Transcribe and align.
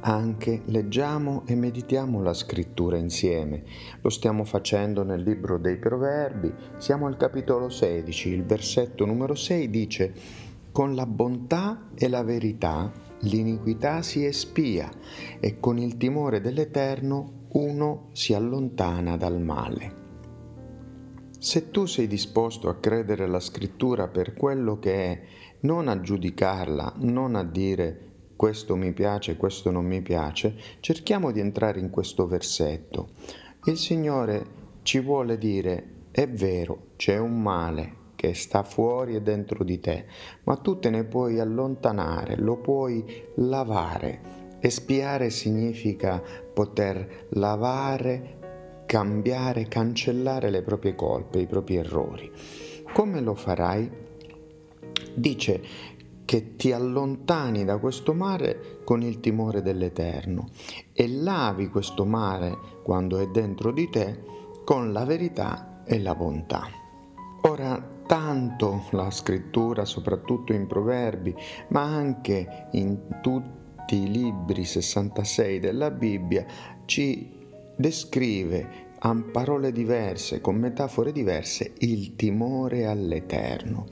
anche 0.00 0.62
leggiamo 0.66 1.42
e 1.46 1.54
meditiamo 1.54 2.22
la 2.22 2.34
scrittura 2.34 2.96
insieme. 2.96 3.64
Lo 4.00 4.10
stiamo 4.10 4.44
facendo 4.44 5.02
nel 5.02 5.22
libro 5.22 5.58
dei 5.58 5.76
Proverbi. 5.76 6.52
Siamo 6.76 7.06
al 7.06 7.16
capitolo 7.16 7.68
16. 7.68 8.28
Il 8.28 8.44
versetto 8.44 9.04
numero 9.04 9.34
6 9.34 9.70
dice: 9.70 10.14
Con 10.70 10.94
la 10.94 11.06
bontà 11.06 11.88
e 11.94 12.08
la 12.08 12.22
verità 12.22 12.92
l'iniquità 13.20 14.02
si 14.02 14.24
espia 14.24 14.88
e 15.40 15.58
con 15.58 15.78
il 15.78 15.96
timore 15.96 16.40
dell'Eterno 16.40 17.46
uno 17.52 18.08
si 18.12 18.34
allontana 18.34 19.16
dal 19.16 19.40
male. 19.40 20.06
Se 21.40 21.70
tu 21.70 21.86
sei 21.86 22.06
disposto 22.06 22.68
a 22.68 22.76
credere 22.76 23.24
alla 23.24 23.40
scrittura 23.40 24.08
per 24.08 24.34
quello 24.34 24.78
che 24.78 24.94
è, 24.94 25.22
non 25.60 25.88
a 25.88 26.00
giudicarla, 26.00 26.94
non 26.98 27.36
a 27.36 27.44
dire 27.44 28.07
questo 28.38 28.76
mi 28.76 28.92
piace, 28.92 29.36
questo 29.36 29.72
non 29.72 29.84
mi 29.84 30.00
piace, 30.00 30.54
cerchiamo 30.78 31.32
di 31.32 31.40
entrare 31.40 31.80
in 31.80 31.90
questo 31.90 32.28
versetto. 32.28 33.08
Il 33.64 33.76
Signore 33.76 34.46
ci 34.82 35.00
vuole 35.00 35.38
dire, 35.38 36.04
è 36.12 36.28
vero, 36.28 36.90
c'è 36.94 37.18
un 37.18 37.42
male 37.42 37.94
che 38.14 38.34
sta 38.34 38.62
fuori 38.62 39.16
e 39.16 39.22
dentro 39.22 39.64
di 39.64 39.80
te, 39.80 40.06
ma 40.44 40.54
tu 40.54 40.78
te 40.78 40.88
ne 40.88 41.02
puoi 41.02 41.40
allontanare, 41.40 42.36
lo 42.36 42.58
puoi 42.58 43.04
lavare. 43.38 44.20
Espiare 44.60 45.30
significa 45.30 46.22
poter 46.54 47.26
lavare, 47.30 48.84
cambiare, 48.86 49.66
cancellare 49.66 50.48
le 50.50 50.62
proprie 50.62 50.94
colpe, 50.94 51.40
i 51.40 51.46
propri 51.46 51.74
errori. 51.74 52.30
Come 52.92 53.20
lo 53.20 53.34
farai? 53.34 53.90
Dice 55.12 55.60
che 56.28 56.56
ti 56.56 56.72
allontani 56.72 57.64
da 57.64 57.78
questo 57.78 58.12
mare 58.12 58.80
con 58.84 59.00
il 59.00 59.18
timore 59.18 59.62
dell'Eterno 59.62 60.50
e 60.92 61.08
lavi 61.08 61.68
questo 61.68 62.04
mare 62.04 62.54
quando 62.82 63.16
è 63.16 63.28
dentro 63.28 63.72
di 63.72 63.88
te 63.88 64.24
con 64.62 64.92
la 64.92 65.06
verità 65.06 65.84
e 65.86 65.98
la 65.98 66.14
bontà. 66.14 66.68
Ora, 67.44 67.82
tanto 68.06 68.84
la 68.90 69.10
scrittura, 69.10 69.86
soprattutto 69.86 70.52
in 70.52 70.66
Proverbi, 70.66 71.34
ma 71.68 71.80
anche 71.80 72.66
in 72.72 73.20
tutti 73.22 73.96
i 73.96 74.10
libri 74.10 74.66
66 74.66 75.60
della 75.60 75.90
Bibbia, 75.90 76.44
ci 76.84 77.36
descrive 77.74 78.88
a 78.98 79.16
parole 79.32 79.72
diverse, 79.72 80.42
con 80.42 80.56
metafore 80.56 81.10
diverse, 81.10 81.72
il 81.78 82.16
timore 82.16 82.84
all'Eterno. 82.84 83.86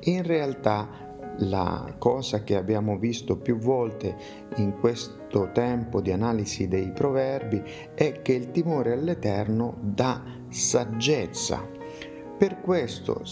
In 0.00 0.22
realtà 0.22 1.08
la 1.40 1.94
cosa 1.98 2.42
che 2.42 2.56
abbiamo 2.56 2.98
visto 2.98 3.36
più 3.36 3.56
volte 3.56 4.16
in 4.56 4.78
questo 4.78 5.50
tempo 5.52 6.00
di 6.00 6.10
analisi 6.10 6.68
dei 6.68 6.90
proverbi 6.92 7.62
è 7.94 8.20
che 8.22 8.32
il 8.32 8.50
timore 8.50 8.92
all'Eterno 8.92 9.78
dà 9.80 10.22
saggezza. 10.48 11.66
Per 12.36 12.60
questo 12.60 13.22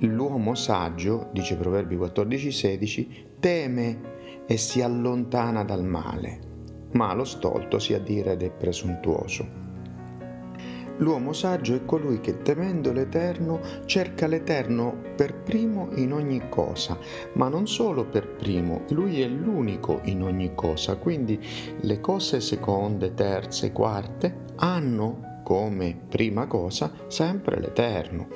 l'uomo 0.00 0.54
saggio, 0.54 1.28
dice 1.32 1.56
Proverbi 1.56 1.96
14:16, 1.96 3.08
teme 3.38 4.14
e 4.46 4.56
si 4.56 4.80
allontana 4.82 5.64
dal 5.64 5.84
male, 5.84 6.40
ma 6.92 7.12
lo 7.14 7.24
stolto 7.24 7.78
si 7.78 7.94
addira 7.94 8.32
ed 8.32 8.42
è 8.42 8.50
presuntuoso. 8.50 9.65
L'uomo 10.98 11.32
saggio 11.32 11.74
è 11.74 11.84
colui 11.84 12.20
che 12.20 12.42
temendo 12.42 12.92
l'Eterno 12.92 13.60
cerca 13.84 14.26
l'Eterno 14.26 14.96
per 15.14 15.34
primo 15.34 15.90
in 15.96 16.12
ogni 16.12 16.48
cosa, 16.48 16.98
ma 17.34 17.48
non 17.48 17.66
solo 17.66 18.06
per 18.06 18.26
primo, 18.28 18.84
lui 18.90 19.20
è 19.20 19.28
l'unico 19.28 20.00
in 20.04 20.22
ogni 20.22 20.54
cosa, 20.54 20.96
quindi 20.96 21.38
le 21.80 22.00
cose 22.00 22.40
seconde, 22.40 23.14
terze, 23.14 23.72
quarte 23.72 24.44
hanno 24.56 25.35
come 25.46 25.96
prima 26.08 26.48
cosa 26.48 26.90
sempre 27.06 27.60
l'Eterno. 27.60 28.26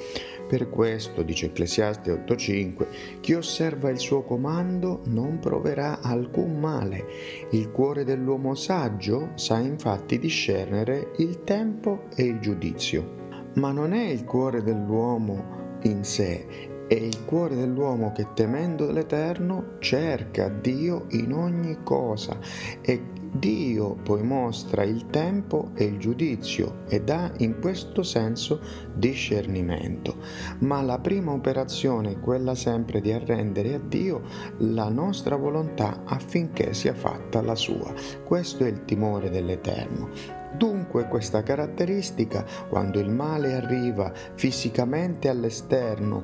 Per 0.46 0.70
questo, 0.70 1.24
dice 1.24 1.46
Ecclesiaste 1.46 2.12
8:5, 2.12 2.86
chi 3.18 3.34
osserva 3.34 3.90
il 3.90 3.98
suo 3.98 4.22
comando 4.22 5.00
non 5.06 5.40
proverà 5.40 6.02
alcun 6.02 6.60
male. 6.60 7.04
Il 7.50 7.72
cuore 7.72 8.04
dell'uomo 8.04 8.54
saggio 8.54 9.30
sa 9.34 9.58
infatti 9.58 10.20
discernere 10.20 11.10
il 11.16 11.42
tempo 11.42 12.04
e 12.14 12.22
il 12.22 12.38
giudizio. 12.38 13.18
Ma 13.54 13.72
non 13.72 13.92
è 13.92 14.06
il 14.06 14.24
cuore 14.24 14.62
dell'uomo 14.62 15.78
in 15.82 16.04
sé, 16.04 16.46
è 16.86 16.94
il 16.94 17.24
cuore 17.24 17.56
dell'uomo 17.56 18.12
che 18.12 18.28
temendo 18.34 18.92
l'Eterno 18.92 19.78
cerca 19.80 20.48
Dio 20.48 21.06
in 21.10 21.32
ogni 21.32 21.78
cosa 21.82 22.38
e 22.82 23.18
Dio 23.32 23.94
poi 24.02 24.22
mostra 24.22 24.82
il 24.82 25.06
tempo 25.06 25.70
e 25.74 25.84
il 25.84 25.98
giudizio 25.98 26.80
e 26.88 27.00
dà 27.02 27.32
in 27.38 27.60
questo 27.60 28.02
senso 28.02 28.60
discernimento. 28.94 30.16
Ma 30.60 30.82
la 30.82 30.98
prima 30.98 31.32
operazione 31.32 32.12
è 32.12 32.20
quella 32.20 32.54
sempre 32.54 33.00
di 33.00 33.12
arrendere 33.12 33.74
a 33.74 33.78
Dio 33.78 34.22
la 34.58 34.88
nostra 34.88 35.36
volontà 35.36 36.02
affinché 36.04 36.74
sia 36.74 36.94
fatta 36.94 37.40
la 37.40 37.54
sua. 37.54 37.92
Questo 38.24 38.64
è 38.64 38.68
il 38.68 38.84
timore 38.84 39.30
dell'Eterno. 39.30 40.39
Dunque 40.52 41.06
questa 41.06 41.42
caratteristica, 41.42 42.44
quando 42.68 42.98
il 42.98 43.10
male 43.10 43.54
arriva 43.54 44.12
fisicamente 44.34 45.28
all'esterno, 45.28 46.22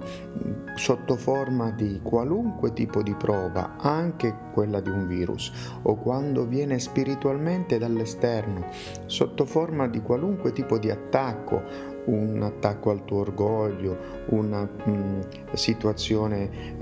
sotto 0.75 1.17
forma 1.17 1.71
di 1.71 2.01
qualunque 2.03 2.73
tipo 2.73 3.03
di 3.03 3.15
prova, 3.15 3.77
anche 3.79 4.35
quella 4.53 4.81
di 4.81 4.91
un 4.91 5.07
virus, 5.07 5.53
o 5.83 5.95
quando 5.97 6.45
viene 6.45 6.79
spiritualmente 6.79 7.79
dall'esterno, 7.79 8.67
sotto 9.07 9.45
forma 9.45 9.87
di 9.87 10.03
qualunque 10.03 10.53
tipo 10.53 10.79
di 10.79 10.91
attacco, 10.91 11.95
un 12.07 12.43
attacco 12.43 12.91
al 12.91 13.05
tuo 13.05 13.21
orgoglio, 13.21 14.25
una 14.27 14.63
mh, 14.63 15.53
situazione 15.53 16.77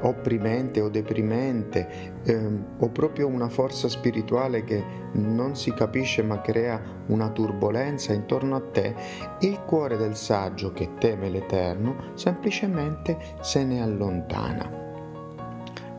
opprimente 0.00 0.80
o 0.80 0.88
deprimente, 0.88 2.20
ehm, 2.24 2.64
o 2.78 2.88
proprio 2.88 3.26
una 3.26 3.48
forza 3.48 3.88
spirituale 3.88 4.64
che 4.64 4.82
non 5.12 5.56
si 5.56 5.72
capisce 5.72 6.22
ma 6.22 6.40
crea 6.40 6.80
una 7.06 7.30
turbolenza 7.30 8.12
intorno 8.12 8.56
a 8.56 8.60
te, 8.60 8.94
il 9.40 9.60
cuore 9.64 9.96
del 9.96 10.16
saggio 10.16 10.72
che 10.72 10.94
teme 10.98 11.28
l'Eterno 11.28 12.12
semplicemente 12.14 13.16
se 13.40 13.64
ne 13.64 13.82
allontana. 13.82 14.86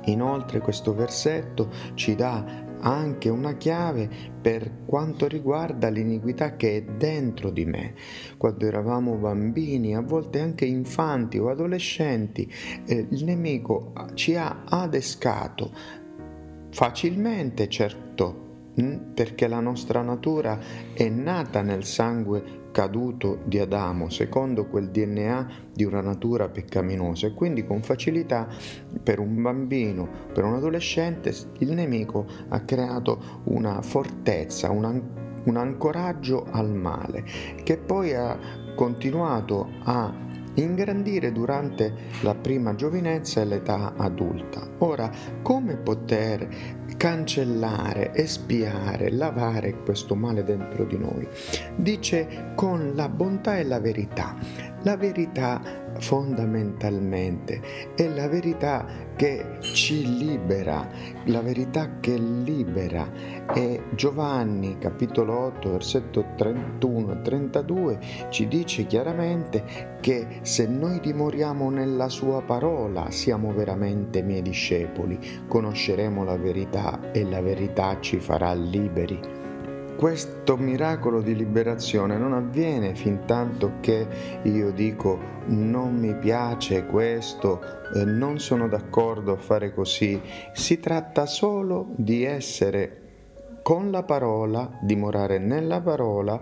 Inoltre 0.06 0.60
questo 0.60 0.94
versetto 0.94 1.70
ci 1.94 2.16
dà 2.16 2.68
anche 2.80 3.30
una 3.30 3.56
chiave 3.56 4.10
per 4.42 4.86
quanto 4.86 5.28
riguarda 5.28 5.90
l'iniquità 5.90 6.56
che 6.56 6.78
è 6.78 6.82
dentro 6.84 7.50
di 7.50 7.66
me. 7.66 7.94
Quando 8.38 8.66
eravamo 8.66 9.16
bambini, 9.16 9.96
a 9.96 10.02
volte 10.02 10.40
anche 10.40 10.66
infanti 10.66 11.38
o 11.38 11.50
adolescenti, 11.50 12.52
eh, 12.86 13.08
il 13.10 13.24
nemico 13.24 13.94
ci 14.14 14.36
ha 14.36 14.64
adescato 14.66 15.72
facilmente, 16.72 17.68
certo, 17.68 18.72
mm, 18.80 19.14
perché 19.14 19.48
la 19.48 19.60
nostra 19.60 20.02
natura 20.02 20.60
è 20.94 21.10
nata 21.10 21.62
nel 21.62 21.84
sangue 21.84 22.59
caduto 22.72 23.40
di 23.46 23.60
Adamo 23.60 24.10
secondo 24.10 24.66
quel 24.68 24.90
DNA 24.90 25.48
di 25.74 25.84
una 25.84 26.02
natura 26.02 26.50
peccaminosa 26.50 27.28
e 27.28 27.34
quindi 27.34 27.66
con 27.66 27.82
facilità 27.82 28.48
per 29.02 29.20
un 29.20 29.42
bambino, 29.42 30.08
per 30.34 30.44
un 30.44 30.56
adolescente, 30.56 31.34
il 31.60 31.72
nemico 31.72 32.26
ha 32.50 32.62
creato 32.62 33.42
una 33.46 33.82
fortezza, 33.82 34.70
un, 34.70 35.02
un 35.44 35.58
ancoraggio 35.58 36.46
al 36.52 36.74
male 36.74 37.24
che 37.64 37.78
poi 37.78 38.14
ha 38.14 38.38
continuato 38.76 39.70
a 39.84 40.28
ingrandire 40.60 41.32
durante 41.32 41.94
la 42.22 42.36
prima 42.36 42.76
giovinezza 42.76 43.42
e 43.42 43.46
l'età 43.46 43.94
adulta. 43.98 44.68
Ora, 44.80 45.10
come 45.42 45.76
poter 45.78 46.48
cancellare, 46.98 48.14
espiare, 48.14 49.12
lavare 49.12 49.84
questo 49.84 50.16
male 50.16 50.44
dentro 50.44 50.86
di 50.86 50.98
noi? 50.98 51.28
Dice 51.76 52.52
con 52.56 52.94
la 52.96 53.10
bontà 53.10 53.58
e 53.58 53.64
la 53.64 53.80
verità. 53.80 54.36
La 54.84 54.96
verità 54.96 55.88
fondamentalmente, 56.00 57.62
è 57.96 58.08
la 58.08 58.28
verità 58.28 58.86
che 59.16 59.58
ci 59.60 60.18
libera, 60.18 60.88
la 61.26 61.42
verità 61.42 62.00
che 62.00 62.18
libera. 62.18 63.38
E 63.54 63.84
Giovanni 63.96 64.78
capitolo 64.78 65.38
8 65.38 65.72
versetto 65.72 66.26
31 66.36 67.12
e 67.14 67.22
32 67.22 68.00
ci 68.30 68.48
dice 68.48 68.86
chiaramente 68.86 69.98
che 70.00 70.40
se 70.42 70.68
noi 70.68 71.00
dimoriamo 71.00 71.70
nella 71.70 72.10
sua 72.10 72.42
parola 72.42 73.12
siamo 73.12 73.52
veramente 73.54 74.22
miei 74.22 74.42
discepoli, 74.42 75.20
conosceremo 75.48 76.24
la 76.24 76.38
verità 76.38 77.12
e 77.12 77.24
la 77.24 77.42
verità 77.42 78.00
ci 78.00 78.20
farà 78.20 78.54
liberi 78.54 79.39
questo 80.00 80.56
miracolo 80.56 81.20
di 81.20 81.36
liberazione 81.36 82.18
non 82.18 82.32
avviene 82.32 82.96
fin 82.96 83.26
tanto 83.26 83.80
che 83.82 84.08
io 84.44 84.72
dico 84.72 85.20
non 85.48 85.98
mi 85.98 86.16
piace 86.16 86.86
questo, 86.86 87.60
non 88.06 88.40
sono 88.40 88.70
d'accordo 88.70 89.34
a 89.34 89.38
fare 89.38 89.74
così. 89.74 90.22
Si 90.54 90.80
tratta 90.80 91.26
solo 91.26 91.88
di 91.98 92.24
essere 92.24 93.58
con 93.62 93.92
la 93.92 94.04
parola, 94.04 94.72
dimorare 94.80 95.38
nella 95.38 95.82
parola 95.82 96.40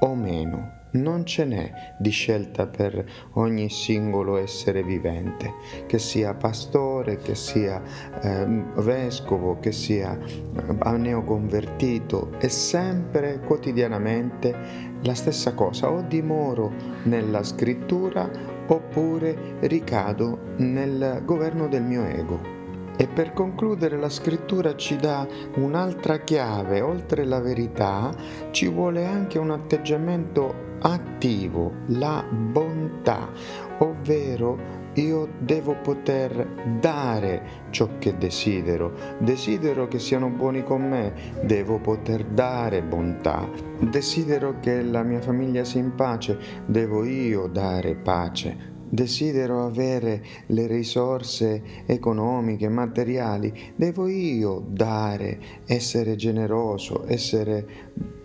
o 0.00 0.14
meno 0.16 0.75
non 0.92 1.24
ce 1.26 1.44
n'è 1.44 1.94
di 1.98 2.10
scelta 2.10 2.66
per 2.66 3.04
ogni 3.32 3.68
singolo 3.68 4.36
essere 4.36 4.82
vivente, 4.82 5.54
che 5.86 5.98
sia 5.98 6.34
pastore, 6.34 7.16
che 7.16 7.34
sia 7.34 7.82
eh, 8.20 8.46
vescovo, 8.76 9.58
che 9.58 9.72
sia 9.72 10.18
eh, 10.18 10.96
neoconvertito, 10.96 12.32
è 12.38 12.48
sempre 12.48 13.40
quotidianamente 13.40 14.54
la 15.02 15.14
stessa 15.14 15.54
cosa, 15.54 15.90
o 15.90 16.02
dimoro 16.02 16.72
nella 17.04 17.42
scrittura 17.42 18.54
oppure 18.68 19.56
ricado 19.60 20.54
nel 20.56 21.22
governo 21.24 21.68
del 21.68 21.82
mio 21.82 22.04
ego. 22.04 22.54
E 22.98 23.06
per 23.06 23.32
concludere 23.32 23.98
la 23.98 24.08
scrittura 24.08 24.74
ci 24.74 24.96
dà 24.96 25.26
un'altra 25.56 26.18
chiave, 26.20 26.80
oltre 26.80 27.24
la 27.24 27.40
verità 27.40 28.14
ci 28.52 28.68
vuole 28.68 29.04
anche 29.04 29.38
un 29.38 29.50
atteggiamento 29.50 30.64
attivo, 30.80 31.72
la 31.88 32.24
bontà, 32.30 33.30
ovvero 33.78 34.84
io 34.94 35.28
devo 35.38 35.76
poter 35.82 36.78
dare 36.80 37.64
ciò 37.70 37.98
che 37.98 38.16
desidero. 38.16 38.92
Desidero 39.18 39.88
che 39.88 39.98
siano 39.98 40.30
buoni 40.30 40.64
con 40.64 40.88
me, 40.88 41.12
devo 41.42 41.78
poter 41.78 42.24
dare 42.24 42.82
bontà. 42.82 43.46
Desidero 43.78 44.58
che 44.60 44.82
la 44.82 45.02
mia 45.02 45.20
famiglia 45.20 45.64
sia 45.64 45.80
in 45.80 45.94
pace, 45.94 46.38
devo 46.64 47.04
io 47.04 47.46
dare 47.46 47.94
pace. 47.94 48.75
Desidero 48.88 49.64
avere 49.64 50.22
le 50.46 50.66
risorse 50.66 51.62
economiche, 51.86 52.68
materiali, 52.68 53.52
devo 53.74 54.06
io 54.06 54.64
dare, 54.66 55.38
essere 55.66 56.14
generoso, 56.16 57.04
essere 57.06 57.66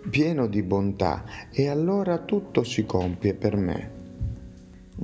pieno 0.08 0.46
di 0.46 0.62
bontà 0.62 1.24
e 1.50 1.68
allora 1.68 2.18
tutto 2.18 2.62
si 2.62 2.84
compie 2.84 3.34
per 3.34 3.56
me. 3.56 4.00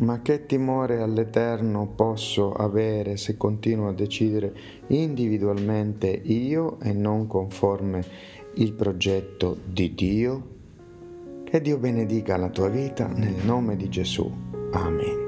Ma 0.01 0.23
che 0.23 0.47
timore 0.47 1.01
all'Eterno 1.01 1.89
posso 1.89 2.53
avere 2.53 3.17
se 3.17 3.37
continuo 3.37 3.89
a 3.89 3.95
decidere 3.95 4.55
individualmente 4.89 6.09
io 6.09 6.79
e 6.81 6.93
non 6.93 7.27
conforme 7.27 8.05
il 8.55 8.75
progetto 8.75 9.57
di 9.67 9.95
Dio? 9.95 10.57
Che 11.43 11.61
Dio 11.61 11.79
benedica 11.79 12.37
la 12.37 12.51
tua 12.51 12.69
vita 12.69 13.09
nel 13.09 13.45
nome 13.45 13.75
di 13.75 13.89
Gesù. 13.89 14.31
Amen. 14.73 15.28